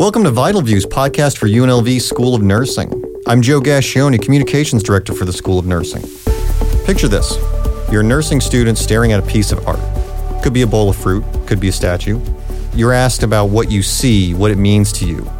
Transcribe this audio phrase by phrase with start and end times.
[0.00, 2.90] Welcome to Vital Views, podcast for UNLV School of Nursing.
[3.26, 6.02] I'm Joe Gascione, Communications Director for the School of Nursing.
[6.86, 7.36] Picture this
[7.92, 9.78] you're a nursing student staring at a piece of art.
[10.42, 12.18] Could be a bowl of fruit, could be a statue.
[12.74, 15.30] You're asked about what you see, what it means to you.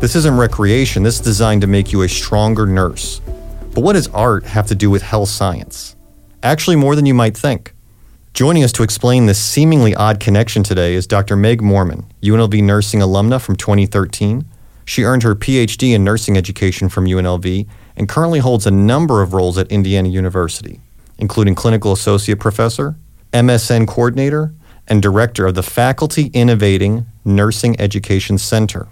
[0.00, 3.20] This isn't recreation, this is designed to make you a stronger nurse.
[3.74, 5.96] But what does art have to do with health science?
[6.42, 7.74] Actually, more than you might think.
[8.38, 11.34] Joining us to explain this seemingly odd connection today is Dr.
[11.34, 14.44] Meg Moorman, UNLV nursing alumna from 2013.
[14.84, 19.34] She earned her PhD in nursing education from UNLV and currently holds a number of
[19.34, 20.80] roles at Indiana University,
[21.18, 22.94] including clinical associate professor,
[23.32, 24.54] MSN coordinator,
[24.86, 28.86] and director of the Faculty Innovating Nursing Education Center.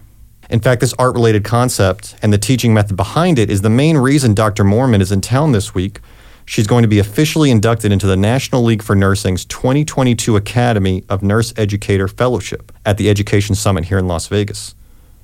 [0.51, 3.97] In fact, this art related concept and the teaching method behind it is the main
[3.97, 4.65] reason Dr.
[4.65, 6.01] Moorman is in town this week
[6.46, 11.22] She's going to be officially inducted into the National League for Nursing's 2022 Academy of
[11.22, 14.77] Nurse Educator Fellowship at the Education Summit here in Las Vegas.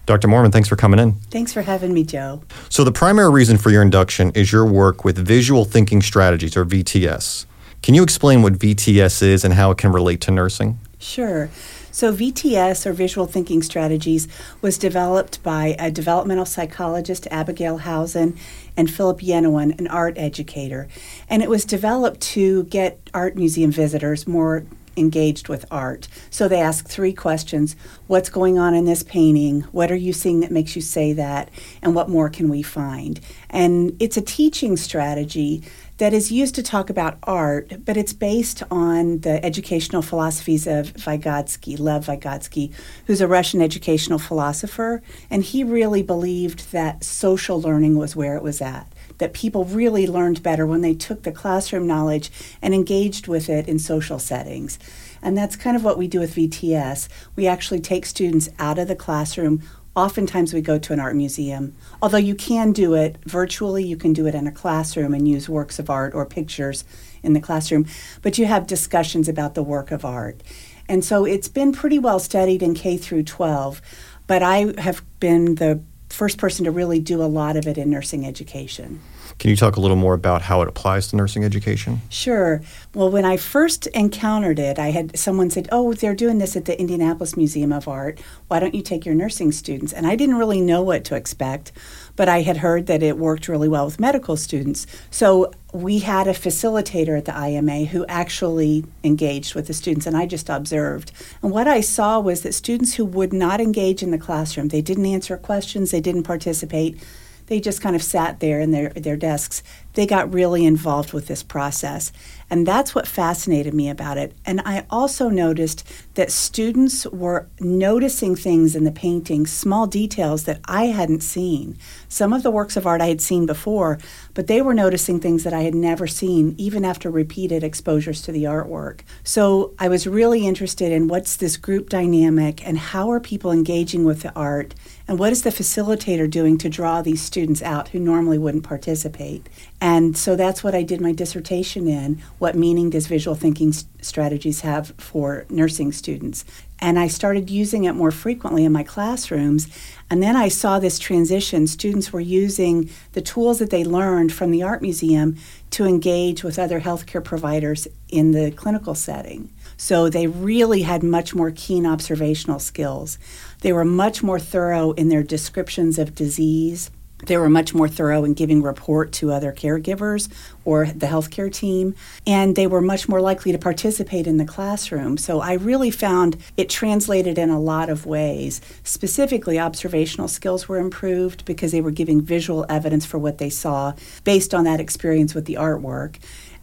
[0.04, 0.26] Dr.
[0.26, 1.12] Moorman, thanks for coming in.
[1.30, 2.42] Thanks for having me, Joe.
[2.68, 6.64] So, the primary reason for your induction is your work with Visual Thinking Strategies, or
[6.64, 7.46] VTS.
[7.82, 10.80] Can you explain what VTS is and how it can relate to nursing?
[10.98, 11.50] Sure.
[11.92, 14.26] So, VTS, or Visual Thinking Strategies,
[14.62, 18.36] was developed by a developmental psychologist, Abigail Housen,
[18.78, 20.88] and Philip Yenawine, an art educator.
[21.28, 24.64] And it was developed to get art museum visitors more
[24.96, 26.08] engaged with art.
[26.30, 27.76] So they ask three questions
[28.06, 29.62] What's going on in this painting?
[29.72, 31.50] What are you seeing that makes you say that?
[31.82, 33.20] And what more can we find?
[33.50, 35.62] And it's a teaching strategy
[35.98, 40.92] that is used to talk about art, but it's based on the educational philosophies of
[40.94, 42.72] Vygotsky, Lev Vygotsky,
[43.06, 45.00] who's a Russian educational philosopher.
[45.30, 50.04] And he really believed that social learning was where it was at, that people really
[50.04, 52.28] learned better when they took the classroom knowledge
[52.60, 54.80] and engaged with it in social settings.
[55.22, 57.08] And that's kind of what we do with VTS.
[57.36, 59.62] We actually take students out of the classroom
[59.94, 61.74] Oftentimes, we go to an art museum.
[62.00, 65.50] Although you can do it virtually, you can do it in a classroom and use
[65.50, 66.84] works of art or pictures
[67.22, 67.84] in the classroom,
[68.22, 70.42] but you have discussions about the work of art.
[70.88, 73.82] And so it's been pretty well studied in K through 12,
[74.26, 77.90] but I have been the first person to really do a lot of it in
[77.90, 79.00] nursing education.
[79.38, 82.02] Can you talk a little more about how it applies to nursing education?
[82.10, 82.60] Sure.
[82.94, 86.66] Well, when I first encountered it, I had someone said, "Oh, they're doing this at
[86.66, 88.20] the Indianapolis Museum of Art.
[88.48, 91.72] Why don't you take your nursing students?" And I didn't really know what to expect,
[92.16, 94.86] but I had heard that it worked really well with medical students.
[95.10, 100.16] So we had a facilitator at the IMA who actually engaged with the students, and
[100.16, 101.12] I just observed.
[101.42, 104.82] And what I saw was that students who would not engage in the classroom, they
[104.82, 107.02] didn't answer questions, they didn't participate
[107.46, 109.62] they just kind of sat there in their, their desks.
[109.94, 112.12] They got really involved with this process.
[112.52, 114.34] And that's what fascinated me about it.
[114.44, 120.60] And I also noticed that students were noticing things in the painting, small details that
[120.66, 121.78] I hadn't seen.
[122.08, 123.98] Some of the works of art I had seen before,
[124.34, 128.32] but they were noticing things that I had never seen, even after repeated exposures to
[128.32, 129.00] the artwork.
[129.24, 134.04] So I was really interested in what's this group dynamic and how are people engaging
[134.04, 134.74] with the art
[135.08, 139.48] and what is the facilitator doing to draw these students out who normally wouldn't participate?
[139.82, 142.22] And so that's what I did my dissertation in.
[142.38, 146.44] What meaning does visual thinking strategies have for nursing students?
[146.78, 149.66] And I started using it more frequently in my classrooms.
[150.08, 151.66] And then I saw this transition.
[151.66, 155.36] Students were using the tools that they learned from the art museum
[155.70, 159.52] to engage with other healthcare providers in the clinical setting.
[159.76, 163.18] So they really had much more keen observational skills.
[163.62, 166.92] They were much more thorough in their descriptions of disease.
[167.26, 170.30] They were much more thorough in giving report to other caregivers
[170.64, 171.94] or the healthcare team,
[172.26, 175.16] and they were much more likely to participate in the classroom.
[175.16, 178.60] So I really found it translated in a lot of ways.
[178.84, 183.94] Specifically, observational skills were improved because they were giving visual evidence for what they saw
[184.24, 186.16] based on that experience with the artwork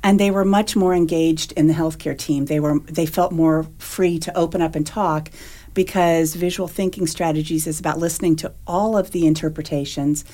[0.03, 2.46] and they were much more engaged in the healthcare team.
[2.46, 5.30] They were they felt more free to open up and talk
[5.79, 10.26] because visual thinking strategies is about listening to all of the interpretations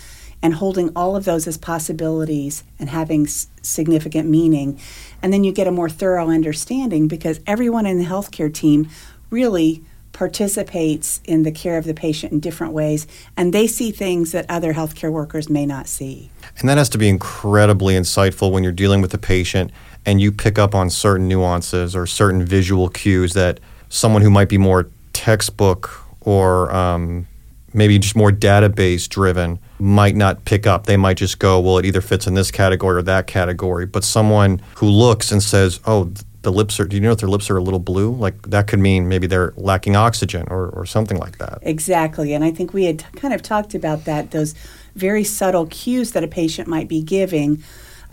[0.42, 4.80] and holding all of those as possibilities and having s- significant meaning.
[5.22, 8.90] And then you get a more thorough understanding because everyone in the healthcare team
[9.30, 9.84] really
[10.14, 13.06] participates in the care of the patient in different ways,
[13.38, 16.32] and they see things that other healthcare workers may not see.
[16.58, 19.72] And that has to be incredibly insightful when you're dealing with a patient
[20.08, 23.60] and you pick up on certain nuances or certain visual cues that
[23.90, 24.90] someone who might be more
[25.26, 25.90] textbook
[26.22, 27.26] or um,
[27.74, 30.86] maybe just more database driven might not pick up.
[30.86, 33.88] They might just go, well, it either fits in this category or that category.
[33.88, 36.12] But someone who looks and says, oh,
[36.44, 38.12] the lips are, do you know if their lips are a little blue?
[38.12, 41.58] Like that could mean maybe they're lacking oxygen or, or something like that.
[41.64, 42.36] Exactly.
[42.36, 44.54] And I think we had kind of talked about that, those
[44.94, 47.64] very subtle cues that a patient might be giving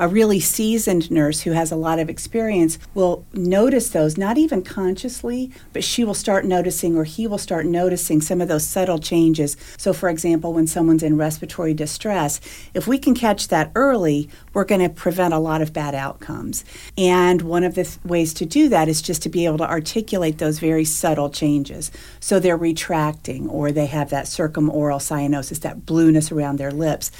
[0.03, 4.61] a really seasoned nurse who has a lot of experience will notice those, not even
[4.61, 8.99] consciously, but she will start noticing or he will start noticing some of those subtle
[8.99, 9.57] changes.
[9.77, 12.41] So, for example, when someone's in respiratory distress,
[12.75, 16.65] if we can catch that early, we're going to prevent a lot of bad outcomes.
[16.99, 19.71] And one of the th- ways to do that is just to be able to
[19.71, 21.93] articulate those very subtle changes.
[22.19, 27.13] So they're retracting or they have that circumoral cyanosis, that blueness around their lips.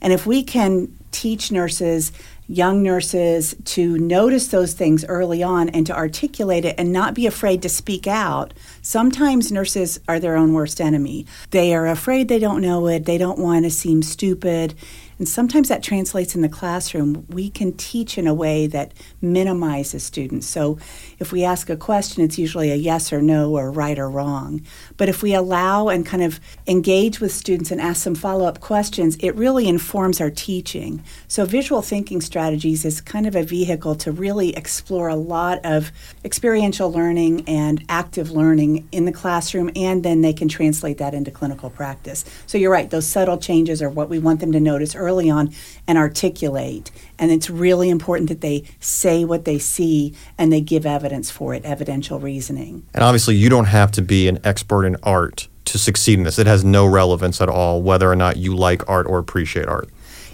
[0.00, 2.12] And if we can teach nurses,
[2.46, 7.26] young nurses, to notice those things early on and to articulate it and not be
[7.26, 8.54] afraid to speak out.
[8.82, 11.26] Sometimes nurses are their own worst enemy.
[11.50, 14.74] They are afraid they don't know it, they don't want to seem stupid.
[15.18, 17.26] And sometimes that translates in the classroom.
[17.28, 20.46] We can teach in a way that minimizes students.
[20.46, 20.78] So
[21.18, 24.62] if we ask a question, it's usually a yes or no or right or wrong.
[24.96, 26.38] But if we allow and kind of
[26.68, 31.02] engage with students and ask some follow up questions, it really informs our teaching.
[31.26, 35.90] So visual thinking strategies is kind of a vehicle to really explore a lot of
[36.24, 41.32] experiential learning and active learning in the classroom, and then they can translate that into
[41.32, 42.24] clinical practice.
[42.46, 45.30] So you're right, those subtle changes are what we want them to notice early early
[45.30, 45.52] on
[45.86, 46.90] and articulate.
[47.18, 51.54] And it's really important that they say what they see and they give evidence for
[51.54, 52.86] it, evidential reasoning.
[52.94, 56.38] And obviously, you don't have to be an expert in art to succeed in this.
[56.38, 59.88] It has no relevance at all whether or not you like art or appreciate art.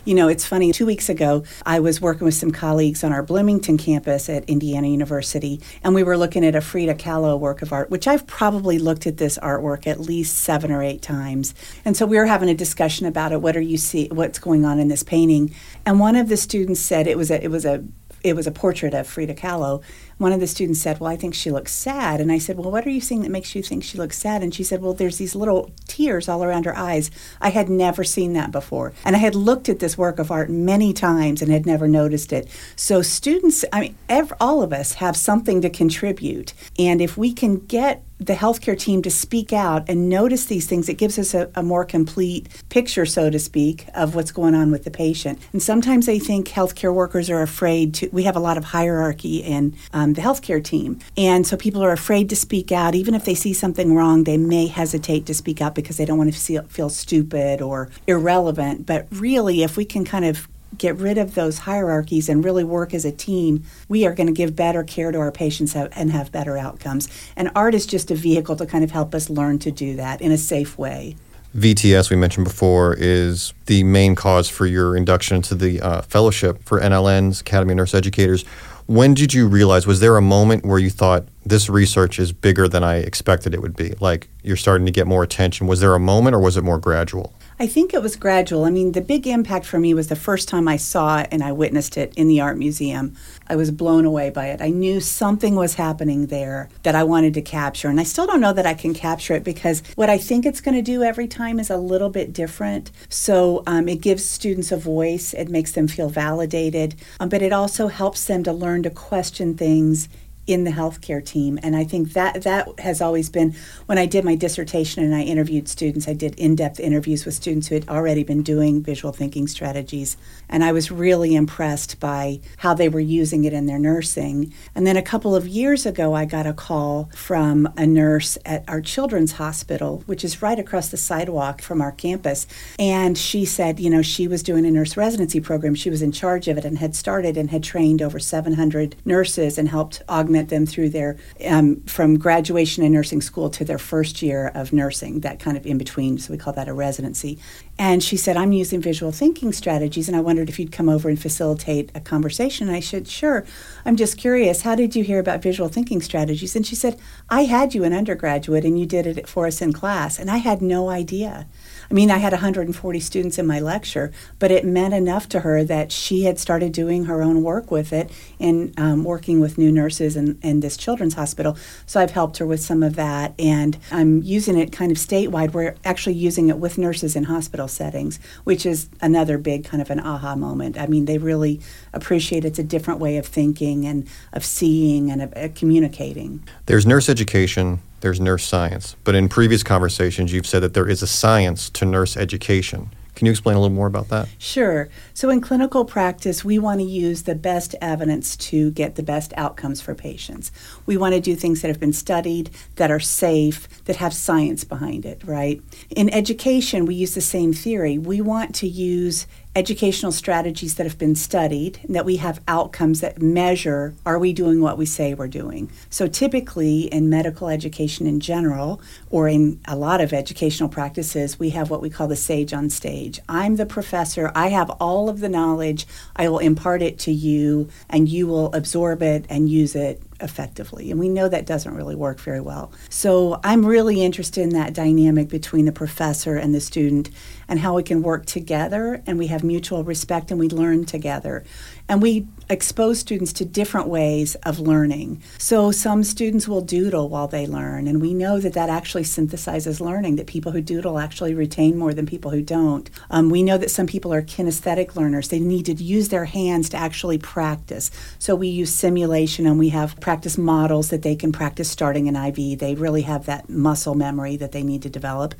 [0.06, 0.70] You know, it's funny.
[0.70, 4.88] Two weeks ago, I was working with some colleagues on our Bloomington campus at Indiana
[4.88, 8.78] University, and we were looking at a Frida Kahlo work of art, which I've probably
[8.78, 11.54] looked at this artwork at least seven or eight times.
[11.86, 13.40] And so we were having a discussion about it.
[13.40, 14.08] What are you see?
[14.08, 15.54] What's going on in this painting?
[15.86, 17.82] And one of the students said it was a it was a
[18.22, 19.82] it was a portrait of Frida Kahlo.
[20.18, 22.20] One of the students said, Well, I think she looks sad.
[22.20, 24.42] And I said, Well, what are you seeing that makes you think she looks sad?
[24.42, 27.10] And she said, Well, there's these little tears all around her eyes.
[27.40, 28.92] I had never seen that before.
[29.04, 32.32] And I had looked at this work of art many times and had never noticed
[32.32, 32.48] it.
[32.76, 36.54] So, students, I mean, every, all of us have something to contribute.
[36.78, 40.88] And if we can get the healthcare team to speak out and notice these things,
[40.88, 44.70] it gives us a, a, more complete picture, so to speak, of what's going on
[44.70, 45.38] with the patient.
[45.52, 49.38] And sometimes I think healthcare workers are afraid to, we have a lot of hierarchy
[49.38, 50.98] in uh, um, the healthcare team.
[51.16, 52.94] And so people are afraid to speak out.
[52.94, 56.18] Even if they see something wrong, they may hesitate to speak out because they don't
[56.18, 58.86] want to feel, feel stupid or irrelevant.
[58.86, 62.92] But really, if we can kind of get rid of those hierarchies and really work
[62.92, 66.32] as a team, we are going to give better care to our patients and have
[66.32, 67.08] better outcomes.
[67.36, 70.20] And art is just a vehicle to kind of help us learn to do that
[70.20, 71.16] in a safe way.
[71.56, 76.60] VTS, we mentioned before, is the main cause for your induction to the uh, fellowship
[76.64, 78.44] for NLNs, Academy of Nurse Educators.
[78.86, 82.68] When did you realize, was there a moment where you thought this research is bigger
[82.68, 83.94] than I expected it would be?
[83.98, 85.66] Like you're starting to get more attention.
[85.66, 87.32] Was there a moment or was it more gradual?
[87.56, 88.64] I think it was gradual.
[88.64, 91.42] I mean, the big impact for me was the first time I saw it and
[91.42, 93.14] I witnessed it in the art museum.
[93.46, 94.60] I was blown away by it.
[94.60, 97.88] I knew something was happening there that I wanted to capture.
[97.88, 100.60] And I still don't know that I can capture it because what I think it's
[100.60, 102.90] going to do every time is a little bit different.
[103.08, 107.52] So um, it gives students a voice, it makes them feel validated, um, but it
[107.52, 110.08] also helps them to learn to question things
[110.46, 111.58] in the healthcare team.
[111.62, 113.54] And i think that that has always been
[113.86, 117.68] when i did my dissertation and i interviewed students i did in-depth interviews with students
[117.68, 120.16] who had already been doing visual thinking strategies.
[120.48, 124.52] And i was really impressed by how they were using it in their nursing.
[124.74, 128.64] And then a couple of years ago i got a call from a nurse at
[128.68, 132.46] our children's hospital which is right across the sidewalk from our campus.
[132.78, 135.74] And she said you know she was doing a nurse residency program.
[135.74, 139.58] She was in charge of it and had started and had trained over 700 nurses
[139.58, 144.22] and helped augment them through their um, from graduation in nursing school to their first
[144.22, 146.18] year of nursing, that kind of in between.
[146.18, 147.38] So we call that a residency.
[147.76, 151.08] And she said, I'm using visual thinking strategies, and I wondered if you'd come over
[151.08, 152.68] and facilitate a conversation.
[152.68, 153.44] And I said, Sure.
[153.84, 156.54] I'm just curious, how did you hear about visual thinking strategies?
[156.54, 159.72] And she said, I had you in undergraduate, and you did it for us in
[159.72, 161.46] class, and I had no idea.
[161.90, 165.64] I mean, I had 140 students in my lecture, but it meant enough to her
[165.64, 169.70] that she had started doing her own work with it and um, working with new
[169.70, 171.56] nurses in this children's hospital.
[171.86, 175.52] So I've helped her with some of that, and I'm using it kind of statewide.
[175.52, 177.24] We're actually using it with nurses in
[177.68, 180.78] settings, which is another big kind of an aha moment.
[180.78, 181.60] I mean, they really
[181.92, 186.42] appreciate it's a different way of thinking and of seeing and of uh, communicating.
[186.66, 188.96] There's nurse education there's nurse science.
[189.02, 192.90] But in previous conversations, you've said that there is a science to nurse education.
[193.14, 194.28] Can you explain a little more about that?
[194.38, 194.88] Sure.
[195.12, 199.32] So, in clinical practice, we want to use the best evidence to get the best
[199.36, 200.50] outcomes for patients.
[200.86, 204.64] We want to do things that have been studied, that are safe, that have science
[204.64, 205.62] behind it, right?
[205.90, 207.98] In education, we use the same theory.
[207.98, 209.26] We want to use
[209.56, 214.32] educational strategies that have been studied and that we have outcomes that measure are we
[214.32, 215.70] doing what we say we're doing.
[215.90, 218.80] So typically in medical education in general
[219.10, 222.68] or in a lot of educational practices we have what we call the sage on
[222.68, 223.20] stage.
[223.28, 227.68] I'm the professor, I have all of the knowledge, I will impart it to you
[227.88, 230.90] and you will absorb it and use it effectively.
[230.90, 232.72] And we know that doesn't really work very well.
[232.88, 237.10] So I'm really interested in that dynamic between the professor and the student
[237.48, 241.44] and how we can work together and we have mutual respect and we learn together.
[241.88, 245.22] And we expose students to different ways of learning.
[245.38, 249.80] So some students will doodle while they learn, and we know that that actually synthesizes
[249.80, 252.88] learning, that people who doodle actually retain more than people who don't.
[253.10, 255.28] Um, we know that some people are kinesthetic learners.
[255.28, 257.90] They need to use their hands to actually practice.
[258.18, 262.14] So we use simulation and we have practice models that they can practice starting an
[262.14, 262.58] IV.
[262.58, 265.34] They really have that muscle memory that they need to develop.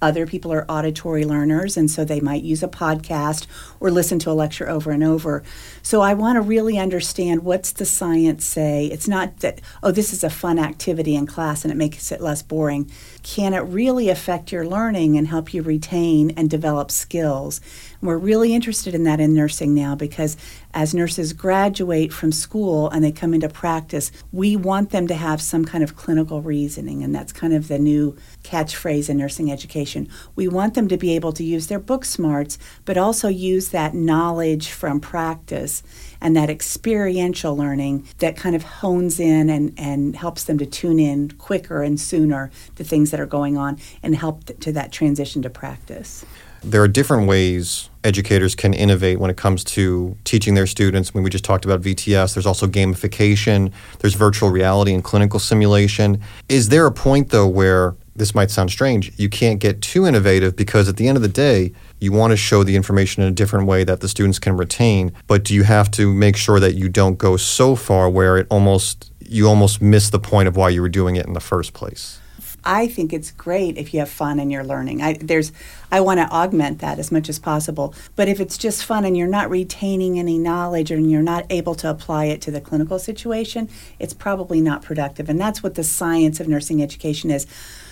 [0.00, 3.48] Other people are auditory learners, and so they might use a podcast
[3.80, 5.42] or listen to a lecture over and over.
[5.82, 8.86] So I want to really understand what's the science say.
[8.86, 12.20] It's not that, oh, this is a fun activity in class and it makes it
[12.20, 12.88] less boring.
[13.24, 17.58] Can it really affect your learning and help you retain and develop skills?
[18.02, 20.36] We're really interested in that in nursing now because
[20.74, 25.40] as nurses graduate from school and they come into practice, we want them to have
[25.40, 30.06] some kind of clinical reasoning, and that's kind of the new catchphrase in nursing education.
[30.36, 33.94] We want them to be able to use their book smarts, but also use that
[33.94, 35.82] knowledge from practice
[36.24, 40.98] and that experiential learning that kind of hones in and, and helps them to tune
[40.98, 45.42] in quicker and sooner to things that are going on and help to that transition
[45.42, 46.24] to practice
[46.64, 51.12] there are different ways educators can innovate when it comes to teaching their students.
[51.12, 56.20] When we just talked about VTS, there's also gamification, there's virtual reality and clinical simulation.
[56.48, 60.56] Is there a point, though, where this might sound strange, you can't get too innovative
[60.56, 63.32] because at the end of the day, you want to show the information in a
[63.32, 66.74] different way that the students can retain, but do you have to make sure that
[66.74, 70.68] you don't go so far where it almost you almost miss the point of why
[70.68, 72.20] you were doing it in the first place?
[72.64, 75.02] I think it's great if you have fun and you're learning.
[75.02, 75.52] I there's
[75.92, 77.94] I want to augment that as much as possible.
[78.16, 81.74] But if it's just fun and you're not retaining any knowledge and you're not able
[81.76, 83.68] to apply it to the clinical situation,
[83.98, 85.28] it's probably not productive.
[85.28, 87.46] And that's what the science of nursing education is.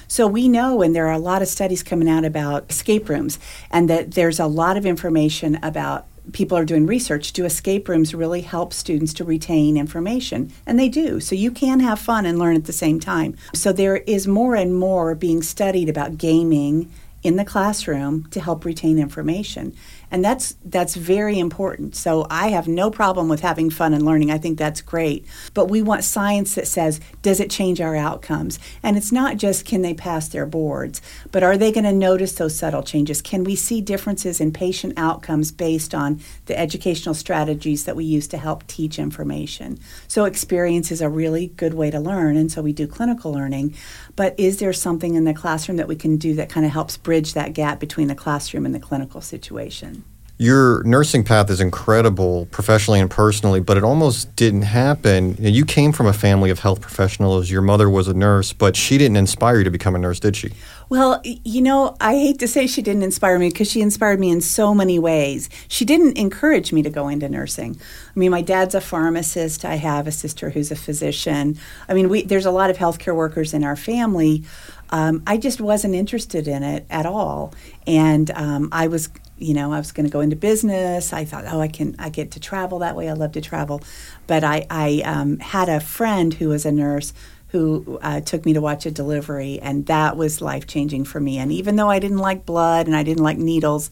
[0.09, 3.39] So we know, and there are a lot of studies coming out about escape rooms,
[3.71, 8.15] and that there's a lot of information about people are doing research do escape rooms
[8.15, 10.53] really help students to retain information?
[10.67, 11.19] And they do.
[11.21, 13.37] So you can have fun and learn at the same time.
[13.55, 16.91] So there is more and more being studied about gaming
[17.23, 19.75] in the classroom to help retain information
[20.13, 21.97] and that's that's very important.
[21.97, 24.31] So i have no problem with having fun and learning.
[24.31, 25.25] I think that's great.
[25.55, 28.59] But we want science that says does it change our outcomes?
[28.83, 31.01] And it's not just can they pass their boards?
[31.33, 33.23] But are they going to notice those subtle changes?
[33.23, 38.29] Can we see differences in patient outcomes based on the educational strategies that we use
[38.29, 39.81] to help teach information?
[40.09, 43.75] So experience is a really good way to learn and so we do clinical learning.
[44.15, 46.99] But is there something in the classroom that we can do that kind of helps
[46.99, 50.02] bridge that gap between the classroom and the clinical situation
[50.43, 55.37] your nursing path is incredible professionally and personally, but it almost didn't happen.
[55.39, 57.49] You, came from a family of health professionals.
[57.49, 60.35] Your mother was a nurse, but she didn't inspire you to become a nurse, did
[60.35, 60.51] she?
[60.89, 64.31] Well, you know, I hate to say she didn't inspire me because she inspired me
[64.31, 65.49] in so many ways.
[65.69, 67.79] She didn't encourage me to go into nursing.
[67.81, 69.65] I mean, my dad's a pharmacist.
[69.65, 71.57] I have a sister who's a physician.
[71.89, 74.43] I mean, we, there's a lot of healthcare workers in our family.
[74.91, 77.55] Um, I just wasn't interested in it at all,
[77.87, 79.09] and um, I was
[79.39, 81.13] you know, I was going to go into business.
[81.13, 83.09] I thought, oh, I can, I get to travel that way.
[83.09, 83.83] I love to travel.
[84.27, 87.13] But I, I um, had a friend who was a nurse
[87.49, 91.37] who uh, took me to watch a delivery, and that was life changing for me.
[91.37, 93.91] And even though I didn't like blood and I didn't like needles,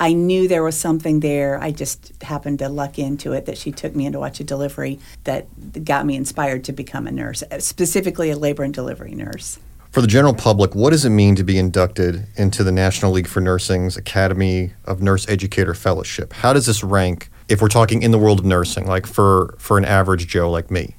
[0.00, 1.60] I knew there was something there.
[1.60, 4.44] I just happened to luck into it that she took me in to watch a
[4.44, 5.46] delivery that
[5.84, 9.58] got me inspired to become a nurse, specifically a labor and delivery nurse.
[9.96, 13.26] For the general public, what does it mean to be inducted into the National League
[13.26, 16.34] for Nursing's Academy of Nurse Educator Fellowship?
[16.34, 19.78] How does this rank if we're talking in the world of nursing, like for, for
[19.78, 20.96] an average Joe like me?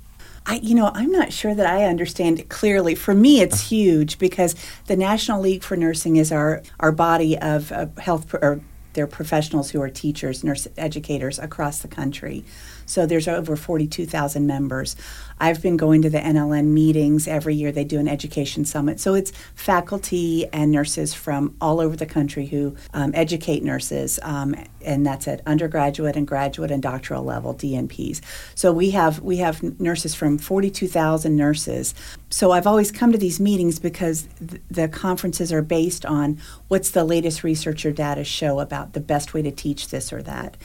[0.47, 2.95] I, you know, I'm not sure that I understand it clearly.
[2.95, 4.55] For me, it's huge because
[4.87, 8.61] the National League for Nursing is our, our body of uh, health, or
[8.97, 12.43] they're professionals who are teachers, nurse educators across the country.
[12.87, 14.95] So there's over 42,000 members.
[15.39, 17.71] I've been going to the NLN meetings every year.
[17.71, 18.99] They do an education summit.
[18.99, 24.55] So it's faculty and nurses from all over the country who um, educate nurses, um,
[24.81, 28.21] and that's at undergraduate and graduate and doctoral level DNPs.
[28.55, 31.93] So we have we have nurses from 42,000 nurses.
[32.29, 36.91] So I've always come to these meetings because th- the conferences are based on what's
[36.91, 40.57] the latest research or data show about the best way to teach this or that.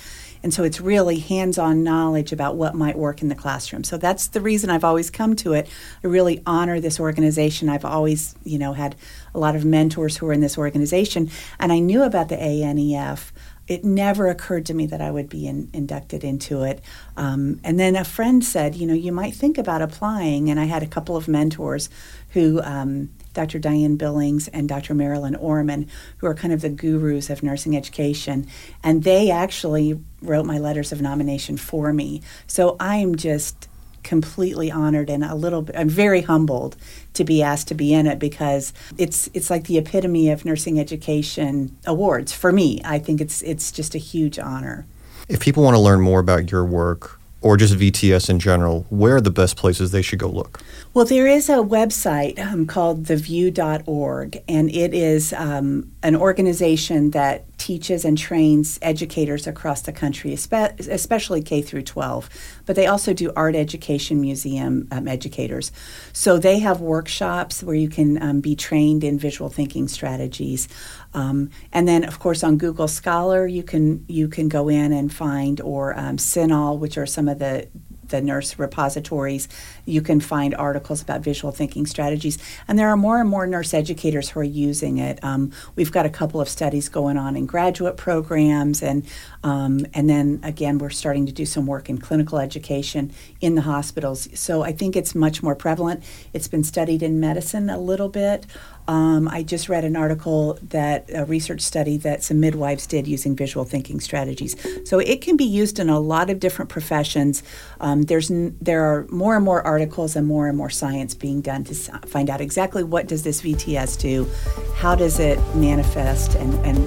[0.42, 3.84] And so it's really hands on knowledge about what might work in the classroom.
[3.84, 5.68] So that's the reason I've always come to it.
[6.02, 7.68] I really honor this organization.
[7.68, 8.96] I've always, you know, had
[9.34, 11.30] a lot of mentors who are in this organization.
[11.60, 13.30] And I knew about the ANEF.
[13.68, 16.82] It never occurred to me that I would be in, inducted into it.
[17.16, 20.50] Um, and then a friend said, you know, you might think about applying.
[20.50, 21.88] And I had a couple of mentors
[22.30, 23.58] who um, Dr.
[23.58, 24.94] Diane Billings and Dr.
[24.94, 25.88] Marilyn Oermann,
[26.18, 28.46] who are kind of the gurus of nursing education.
[28.82, 32.22] And they actually wrote my letters of nomination for me.
[32.46, 33.68] So I'm just
[34.02, 36.76] completely honored and a little bit I'm very humbled
[37.14, 40.78] to be asked to be in it because it's it's like the epitome of nursing
[40.78, 42.80] education awards for me.
[42.84, 44.86] I think it's it's just a huge honor.
[45.28, 49.16] If people want to learn more about your work, or just VTS in general, where
[49.16, 50.60] are the best places they should go look?
[50.94, 57.44] Well, there is a website um, called theview.org, and it is um, an organization that
[57.62, 62.28] teaches and trains educators across the country, especially K through 12.
[62.66, 65.70] But they also do art education museum um, educators.
[66.12, 70.68] So they have workshops where you can um, be trained in visual thinking strategies.
[71.14, 75.14] Um, and then, of course, on Google Scholar, you can you can go in and
[75.14, 77.68] find or um, CINAHL, which are some of the
[78.12, 79.48] the nurse repositories.
[79.84, 82.38] You can find articles about visual thinking strategies,
[82.68, 85.18] and there are more and more nurse educators who are using it.
[85.24, 89.04] Um, we've got a couple of studies going on in graduate programs, and
[89.42, 93.62] um, and then again, we're starting to do some work in clinical education in the
[93.62, 94.28] hospitals.
[94.34, 96.04] So I think it's much more prevalent.
[96.32, 98.46] It's been studied in medicine a little bit.
[98.88, 103.36] Um, I just read an article that a research study that some midwives did using
[103.36, 104.56] visual thinking strategies.
[104.88, 107.42] So it can be used in a lot of different professions.
[107.80, 111.40] Um, there's n- there are more and more articles and more and more science being
[111.40, 111.74] done to
[112.06, 114.28] find out exactly what does this VTS do,
[114.76, 116.78] how does it manifest, and, and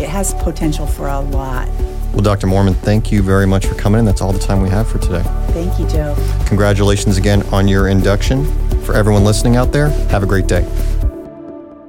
[0.00, 1.68] it has potential for a lot.
[2.14, 2.46] Well, Dr.
[2.46, 4.04] Moorman, thank you very much for coming in.
[4.04, 5.22] That's all the time we have for today.
[5.48, 6.14] Thank you, Joe.
[6.46, 8.44] Congratulations again on your induction.
[8.82, 10.64] For everyone listening out there, have a great day.